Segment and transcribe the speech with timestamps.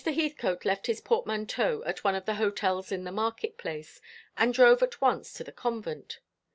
[0.03, 4.01] Heathcote left his portmanteau at one of the hotels in the market place,
[4.35, 6.17] and drove at once to the convent.